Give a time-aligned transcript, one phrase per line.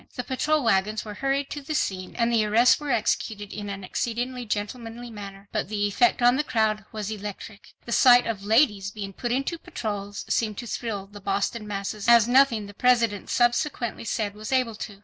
[0.15, 3.83] The patrol wagons were hurried to the scene and the arrests were executed in an
[3.83, 5.47] exceedingly gentlemanly manner.
[5.51, 7.75] But the effect on the crowd was electric.
[7.85, 12.27] The sight of 'ladies' being put into patrols, seemed to thrill the Boston masses as
[12.27, 14.99] nothing the President subsequently said was able to.